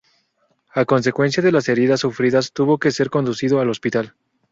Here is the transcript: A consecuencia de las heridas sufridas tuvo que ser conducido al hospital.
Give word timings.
A 0.73 0.83
consecuencia 0.85 1.43
de 1.43 1.51
las 1.51 1.69
heridas 1.69 1.99
sufridas 1.99 2.53
tuvo 2.53 2.79
que 2.79 2.89
ser 2.89 3.11
conducido 3.11 3.59
al 3.61 3.69
hospital. 3.69 4.15